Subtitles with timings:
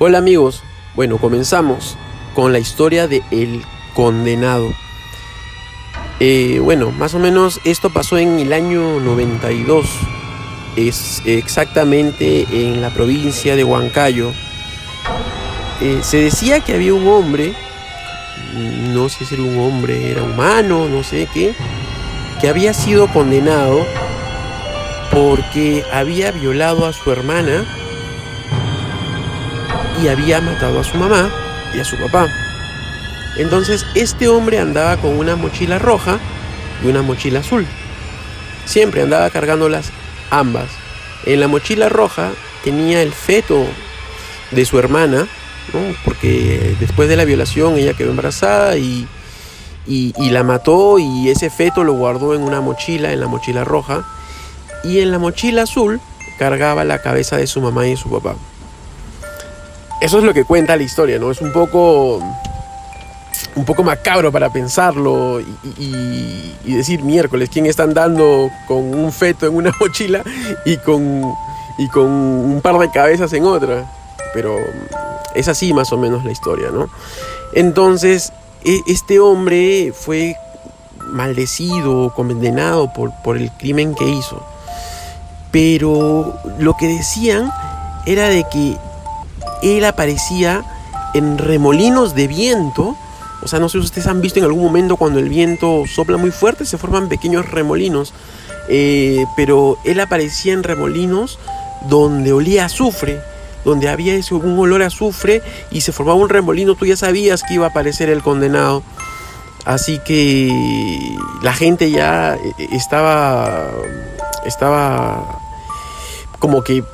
[0.00, 0.62] Hola amigos,
[0.94, 1.96] bueno, comenzamos
[2.32, 4.72] con la historia de El Condenado.
[6.20, 9.86] Eh, bueno, más o menos esto pasó en el año 92,
[10.76, 14.30] es exactamente en la provincia de Huancayo.
[15.80, 17.56] Eh, se decía que había un hombre,
[18.94, 21.56] no sé si era un hombre, era humano, no sé qué,
[22.40, 23.84] que había sido condenado
[25.10, 27.66] porque había violado a su hermana
[30.02, 31.30] y había matado a su mamá
[31.74, 32.28] y a su papá.
[33.36, 36.18] Entonces este hombre andaba con una mochila roja
[36.82, 37.66] y una mochila azul.
[38.64, 39.90] Siempre andaba cargándolas
[40.30, 40.68] ambas.
[41.24, 42.30] En la mochila roja
[42.64, 43.64] tenía el feto
[44.50, 45.26] de su hermana,
[46.04, 49.06] porque después de la violación ella quedó embarazada y,
[49.86, 53.64] y, y, la mató y ese feto lo guardó en una mochila, en la mochila
[53.64, 54.04] roja.
[54.84, 56.00] Y en la mochila azul
[56.38, 58.36] cargaba la cabeza de su mamá y de su papá.
[60.00, 61.30] Eso es lo que cuenta la historia, ¿no?
[61.30, 62.22] Es un poco.
[63.54, 69.56] Un poco macabro para pensarlo y, decir miércoles, ¿quién está andando con un feto en
[69.56, 70.22] una mochila
[70.64, 71.24] y con,
[71.76, 73.90] y con un par de cabezas en otra?
[74.32, 74.56] Pero
[75.34, 76.88] es así más o menos la historia, ¿no?
[77.52, 78.32] Entonces,
[78.64, 80.36] e, este hombre fue
[81.10, 84.40] maldecido, condenado por, por el crimen que hizo.
[85.50, 87.50] Pero lo que decían
[88.06, 88.76] era de que
[89.62, 90.64] él aparecía
[91.14, 92.96] en remolinos de viento.
[93.42, 96.16] O sea, no sé si ustedes han visto en algún momento cuando el viento sopla
[96.16, 98.12] muy fuerte, se forman pequeños remolinos.
[98.68, 101.38] Eh, pero él aparecía en remolinos
[101.88, 103.20] donde olía azufre,
[103.64, 107.42] donde había ese, un olor a azufre y se formaba un remolino, tú ya sabías
[107.42, 108.82] que iba a aparecer el condenado.
[109.64, 113.70] Así que la gente ya eh, estaba,
[114.44, 115.40] estaba
[116.38, 116.84] como que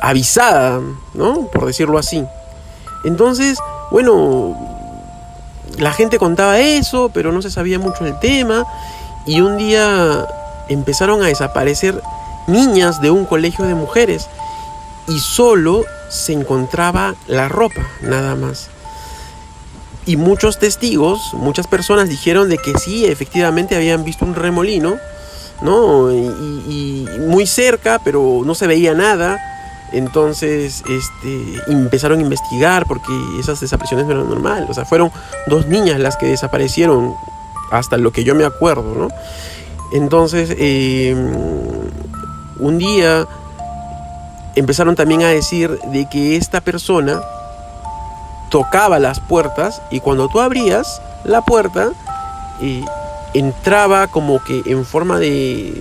[0.00, 0.80] avisada,
[1.14, 1.48] ¿no?
[1.52, 2.24] Por decirlo así.
[3.04, 3.58] Entonces,
[3.90, 4.56] bueno,
[5.78, 8.64] la gente contaba eso, pero no se sabía mucho del tema.
[9.26, 10.26] Y un día
[10.68, 12.02] empezaron a desaparecer
[12.46, 14.26] niñas de un colegio de mujeres
[15.06, 18.68] y solo se encontraba la ropa, nada más.
[20.06, 24.96] Y muchos testigos, muchas personas dijeron de que sí, efectivamente habían visto un remolino,
[25.60, 26.10] ¿no?
[26.10, 29.38] Y, y muy cerca, pero no se veía nada
[29.92, 34.68] entonces este, empezaron a investigar porque esas desapariciones no eran normales.
[34.68, 35.10] O sea, fueron
[35.46, 37.14] dos niñas las que desaparecieron,
[37.70, 39.08] hasta lo que yo me acuerdo, ¿no?
[39.92, 41.30] Entonces, em,
[42.58, 43.26] un día
[44.54, 47.20] empezaron también a decir de que esta persona
[48.50, 51.90] tocaba las puertas y cuando tú abrías la puerta,
[52.60, 52.84] eh,
[53.34, 55.80] entraba como que en forma de,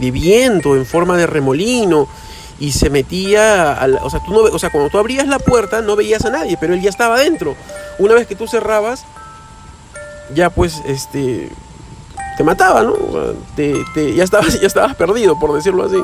[0.00, 2.08] de viento, en forma de remolino
[2.60, 5.96] y se metía, o, sea, tú no, o sea, cuando tú abrías la puerta no
[5.96, 7.56] veías a nadie, pero él ya estaba dentro.
[7.98, 9.06] Una vez que tú cerrabas,
[10.34, 11.50] ya pues, este,
[12.36, 12.94] te mataba, ¿no?
[13.56, 13.74] Te,
[14.14, 16.02] ya, estabas, ya estabas perdido, por decirlo así.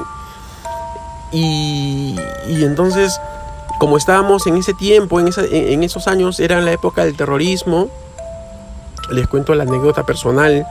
[1.31, 2.17] Y,
[2.49, 3.21] y entonces,
[3.79, 7.89] como estábamos en ese tiempo, en, en esos años, era la época del terrorismo,
[9.11, 10.67] les cuento la anécdota personal,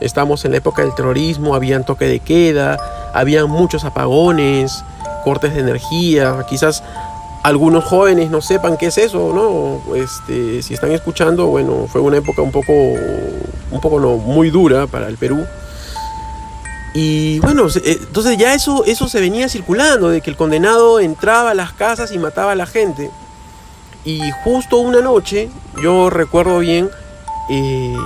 [0.00, 2.78] estábamos en la época del terrorismo, habían toque de queda,
[3.12, 4.82] habían muchos apagones,
[5.26, 6.84] cortes de energía, quizás
[7.42, 9.96] algunos jóvenes no sepan qué es eso, ¿no?
[9.96, 14.86] Este, si están escuchando, bueno, fue una época un poco, un poco no, muy dura
[14.86, 15.44] para el Perú.
[16.94, 21.50] Y bueno, eh, entonces ya eso, eso se venía circulando, de que el condenado entraba
[21.50, 23.10] a las casas y mataba a la gente.
[24.04, 25.50] Y justo una noche,
[25.82, 26.88] yo recuerdo bien,
[27.50, 27.96] eh,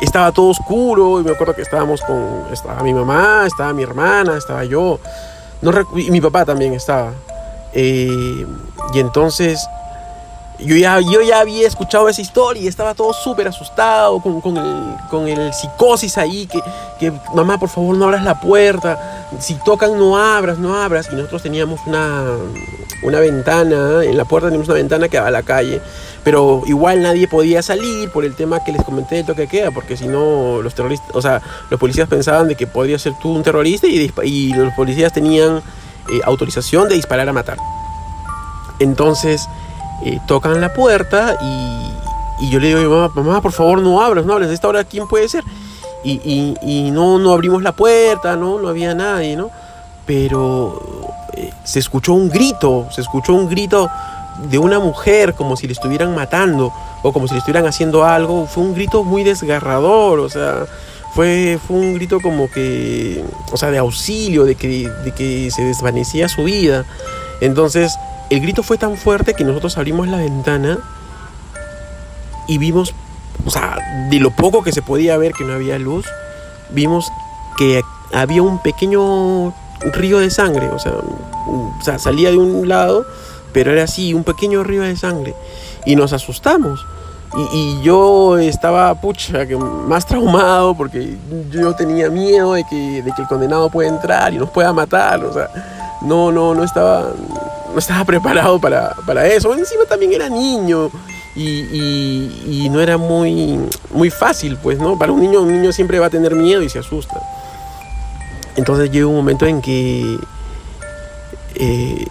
[0.00, 4.36] estaba todo oscuro y me acuerdo que estábamos con, estaba mi mamá, estaba mi hermana,
[4.36, 5.00] estaba yo
[5.96, 7.12] y mi papá también estaba.
[7.72, 8.46] Eh,
[8.94, 9.64] y entonces
[10.64, 14.56] yo ya, yo ya había escuchado esa historia y estaba todo súper asustado con, con,
[14.56, 16.60] el, con el psicosis ahí, que,
[16.98, 21.08] que, mamá, por favor no abras la puerta, si tocan no abras, no abras.
[21.12, 22.24] Y nosotros teníamos una,
[23.02, 25.80] una ventana, en la puerta teníamos una ventana que daba a la calle,
[26.24, 29.96] pero igual nadie podía salir por el tema que les comenté de toque queda, porque
[29.96, 31.40] si no los terroristas, o sea,
[31.70, 35.58] los policías pensaban de que podría ser tú un terrorista y, y los policías tenían
[35.58, 37.56] eh, autorización de disparar a matar.
[38.78, 39.48] Entonces
[40.04, 44.24] eh, tocan la puerta y, y, yo le digo mamá, mamá, por favor no abras,
[44.24, 45.44] no abras, a esta hora quién puede ser.
[46.02, 49.50] Y, y, y, no, no abrimos la puerta, no, no había nadie, ¿no?
[50.06, 50.80] Pero
[51.34, 53.90] eh, se escuchó un grito, se escuchó un grito
[54.48, 58.46] de una mujer como si le estuvieran matando o como si le estuvieran haciendo algo.
[58.46, 60.64] Fue un grito muy desgarrador, o sea,
[61.14, 65.64] fue, fue un grito como que, o sea, de auxilio, de que, de que se
[65.64, 66.84] desvanecía su vida.
[67.40, 67.98] Entonces,
[68.30, 70.78] el grito fue tan fuerte que nosotros abrimos la ventana
[72.46, 72.94] y vimos,
[73.44, 73.78] o sea,
[74.08, 76.06] de lo poco que se podía ver que no había luz,
[76.70, 77.12] vimos
[77.58, 77.82] que
[78.12, 79.52] había un pequeño
[79.92, 83.04] río de sangre, o sea, salía de un lado,
[83.52, 85.34] pero era así, un pequeño río de sangre.
[85.84, 86.86] Y nos asustamos.
[87.52, 89.46] Y, yo estaba, pucha,
[89.86, 91.16] más traumado porque
[91.50, 95.24] yo tenía miedo de que, de que el condenado pueda entrar y nos pueda matar.
[95.24, 95.48] O sea,
[96.02, 97.12] no, no, no estaba,
[97.72, 99.54] no estaba preparado para, para eso.
[99.54, 100.90] Encima también era niño.
[101.36, 101.60] Y,
[102.44, 103.58] y, no era muy,
[103.92, 104.98] muy fácil, pues, ¿no?
[104.98, 107.22] Para un niño, un niño siempre va a tener miedo y se asusta.
[108.56, 110.18] Entonces llegó un momento en que
[111.54, 112.06] eh,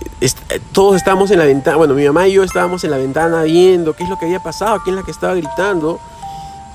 [0.71, 3.93] todos estábamos en la ventana, bueno, mi mamá y yo estábamos en la ventana viendo
[3.93, 5.99] qué es lo que había pasado, quién es la que estaba gritando.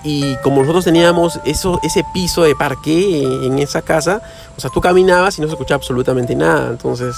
[0.03, 4.21] Y como nosotros teníamos eso, ese piso de parque en esa casa,
[4.55, 6.69] o sea, tú caminabas y no se escuchaba absolutamente nada.
[6.69, 7.17] Entonces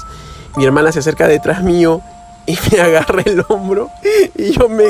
[0.56, 2.00] mi hermana se acerca detrás mío
[2.46, 3.90] y me agarra el hombro
[4.34, 4.84] y yo me,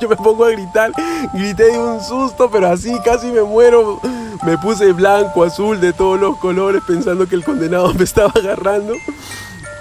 [0.00, 0.92] yo me pongo a gritar.
[1.32, 4.00] Grité de un susto, pero así casi me muero.
[4.44, 8.94] Me puse blanco, azul, de todos los colores, pensando que el condenado me estaba agarrando.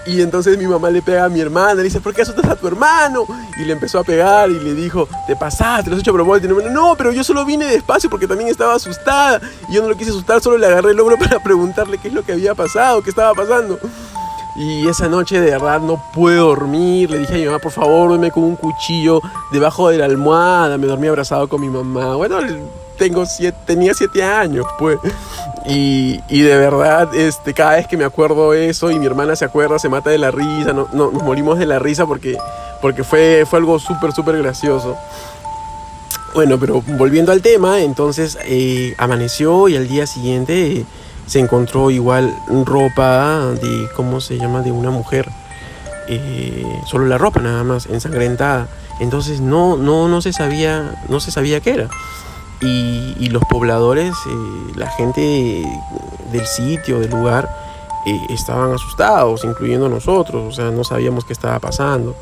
[0.08, 2.56] Y entonces mi mamá le pega a mi hermana, le dice, ¿por qué asustas a
[2.56, 3.26] tu hermano?
[3.60, 6.48] Y le empezó a pegar y le dijo, te pasaste, lo has hecho propósito.
[6.72, 9.42] No, pero yo solo vine despacio porque también estaba asustada.
[9.68, 12.14] Y yo no lo quise asustar, solo le agarré el hombro para preguntarle qué es
[12.14, 13.78] lo que había pasado, qué estaba pasando.
[14.58, 17.12] Y esa noche de verdad no pude dormir.
[17.12, 19.22] Le dije a mi mamá, por favor, duerme con un cuchillo
[19.52, 20.78] debajo de la almohada.
[20.78, 22.16] Me dormí abrazado con mi mamá.
[22.16, 22.40] Bueno,
[22.98, 24.98] tengo siete, tenía siete años, pues.
[25.70, 29.78] Y, de verdad, este, cada vez que me acuerdo eso y mi hermana se acuerda,
[29.78, 32.38] se mata de la risa, no, nos morimos de la risa porque,
[32.82, 34.96] porque fue, fue algo súper, súper gracioso.
[36.34, 40.86] Bueno, pero volviendo al tema, entonces eh, amaneció y al día siguiente
[41.28, 42.34] se encontró igual
[42.66, 45.30] ropa de, ¿cómo se llama?, de una mujer.
[46.08, 48.68] Eh, solo la ropa nada más, ensangrentada.
[49.00, 51.90] Entonces no, no, no se sabía, no se sabía qué era.
[52.62, 55.64] Y, los pobladores, eh, la gente
[56.32, 57.48] del sitio, del lugar,
[58.06, 62.16] eh, estaban asustados, incluyendo nosotros, o sea, no sabíamos qué estaba pasando.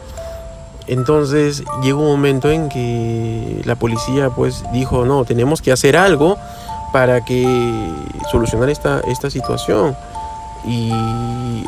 [0.88, 6.38] Entonces llegó un momento en que la policía pues dijo, no, tenemos que hacer algo
[6.92, 7.46] para que
[8.32, 9.96] solucionar esta, esta situación.
[10.66, 10.92] Y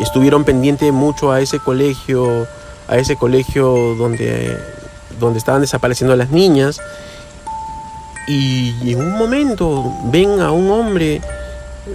[0.02, 2.48] estuvieron pendientes mucho a ese colegio,
[2.88, 4.58] a ese colegio donde,
[5.20, 6.80] donde estaban desapareciendo las niñas
[8.28, 11.22] y en un momento ven a un hombre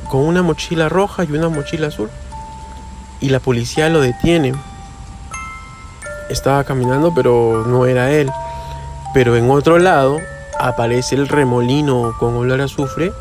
[0.09, 2.09] con una mochila roja y una mochila azul.
[3.21, 4.55] Y la policía lo detiene.
[6.31, 8.31] Estaba caminando, pero no era él.
[9.13, 10.19] Pero en otro lado
[10.63, 13.13] aparece el remolino con olor a azufre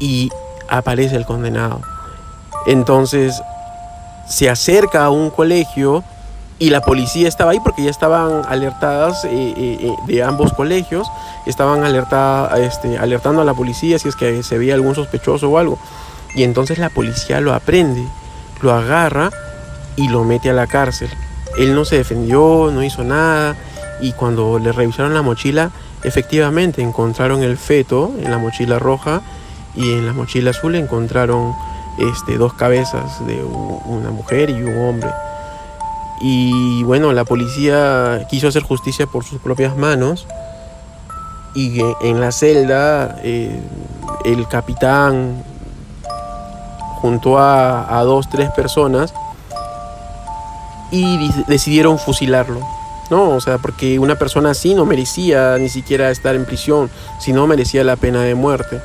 [0.00, 0.30] y
[0.68, 1.80] aparece el condenado.
[2.66, 3.42] Entonces
[4.26, 6.02] se acerca a un colegio
[6.58, 11.06] y la policía estaba ahí porque ya estaban alertadas eh, eh, eh, de ambos colegios,
[11.46, 15.58] estaban alerta, este, alertando a la policía si es que se veía algún sospechoso o
[15.58, 15.78] algo.
[16.34, 18.06] Y entonces la policía lo aprende,
[18.62, 19.30] lo agarra
[19.96, 21.10] y lo mete a la cárcel.
[21.58, 23.54] Él no se defendió, no hizo nada
[24.00, 25.70] y cuando le revisaron la mochila,
[26.02, 29.22] efectivamente encontraron el feto en la mochila roja
[29.74, 31.54] y en la mochila azul encontraron
[31.98, 35.10] este, dos cabezas de una mujer y un hombre.
[36.20, 40.26] Y bueno, la policía quiso hacer justicia por sus propias manos.
[41.54, 43.60] Y en la celda, eh,
[44.24, 45.44] el capitán,
[46.96, 49.14] junto a, a dos, tres personas,
[50.90, 52.60] y decidieron fusilarlo.
[53.14, 53.30] ¿No?
[53.30, 56.90] O sea, porque una persona así no merecía ni siquiera estar en prisión,
[57.20, 58.80] sino merecía la pena de muerte.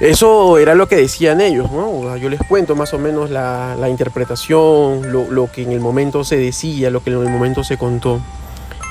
[0.00, 2.16] Eso era lo que decían ellos, ¿no?
[2.16, 6.88] Yo les cuento más o menos la, interpretación, lo, que en el momento se decía,
[6.88, 8.20] lo que en el momento se contó.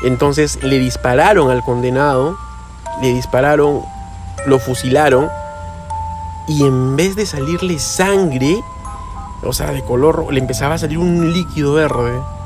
[0.04, 2.38] Entonces le dispararon al condenado,
[3.02, 3.82] le dispararon,
[4.46, 5.28] lo fusilaron
[6.48, 8.62] y en vez de salirle sangre,
[9.44, 12.37] o sea, de color, le empezaba a salir un líquido verde.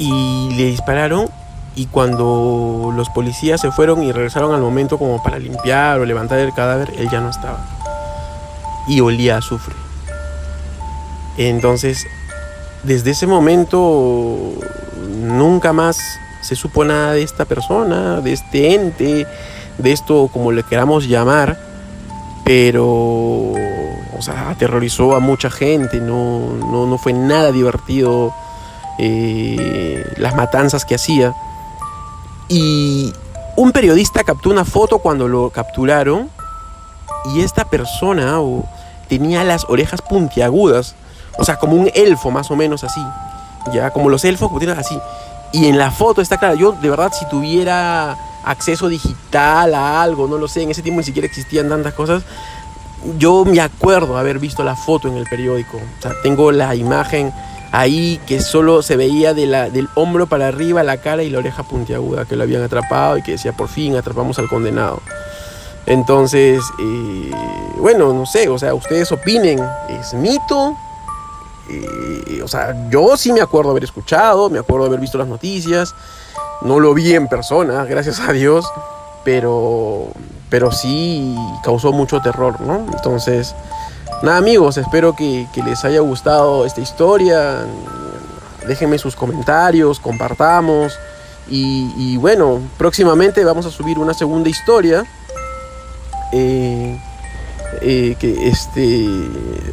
[0.00, 1.28] Y le dispararon
[1.76, 6.38] y cuando los policías se fueron y regresaron al momento como para limpiar o levantar
[6.38, 7.64] el cadáver, él ya no estaba.
[8.88, 9.74] Y olía a azufre.
[11.36, 12.06] Entonces,
[12.82, 14.54] desde ese momento,
[15.20, 15.98] nunca más
[16.40, 19.26] se supo nada de esta persona, de este ente,
[19.78, 21.58] de esto como le queramos llamar,
[22.44, 26.52] pero, o sea, aterrorizó a mucha gente, no,
[26.86, 28.34] no, fue nada divertido
[29.02, 31.34] eh, las matanzas que hacía.
[32.48, 33.14] Y
[33.56, 36.28] un periodista captó una foto cuando lo capturaron
[37.32, 38.38] y esta persona
[39.08, 40.94] tenía las orejas puntiagudas
[41.38, 43.00] O sea, como un elfo más o menos así.
[43.72, 44.98] Ya, como los elfos, como tienes así.
[45.52, 46.54] Y en la foto está clara.
[46.54, 51.00] Yo, de verdad, si tuviera acceso digital a algo, no lo sé, en ese tiempo
[51.00, 52.22] ni siquiera existían tantas cosas.
[53.16, 55.80] Yo me acuerdo haber visto la foto en el periódico.
[56.22, 57.32] Tengo la imagen
[57.72, 61.38] ahí que solo se veía de la, del hombro para arriba la cara y la
[61.38, 65.00] oreja puntiaguda que lo habían atrapado y que decía por fin atrapamos al condenado.
[65.86, 67.30] Entonces, eh,
[67.78, 70.76] bueno, no sé, o sea, ustedes opinen, ¿es mito?
[71.68, 75.94] Eh, o sea, yo sí me acuerdo haber escuchado, me acuerdo haber visto las noticias,
[76.62, 78.70] no lo vi en persona, gracias a Dios,
[79.24, 80.08] pero,
[80.48, 81.34] pero sí
[81.64, 82.86] causó mucho terror, ¿no?
[82.92, 83.54] Entonces,
[84.22, 87.64] nada amigos, espero que, les haya gustado esta historia,
[88.66, 90.98] déjenme sus comentarios, compartamos,
[91.48, 95.04] y bueno, próximamente vamos a subir una segunda historia
[96.32, 97.00] eh,
[97.82, 99.06] eh, que este,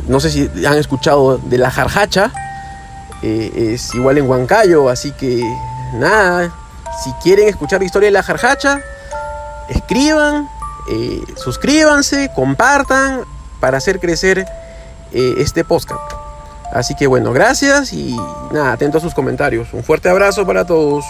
[0.08, 2.32] no sé si han escuchado de la jarjacha,
[3.22, 5.44] eh, es igual en Huancayo, así que
[5.96, 6.54] nada,
[7.04, 8.80] si quieren escuchar la historia de la jarjacha,
[9.70, 10.48] escriban,
[11.36, 13.26] suscríbanse, compartan
[13.60, 14.46] para hacer crecer
[15.14, 16.02] este podcast.
[16.72, 18.16] Así que bueno, gracias y
[18.52, 19.74] nada, atento a sus comentarios.
[19.74, 21.06] Un fuerte abrazo para todos.